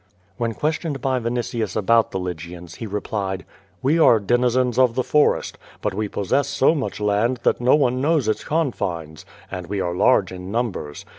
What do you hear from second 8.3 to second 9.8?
confines, and we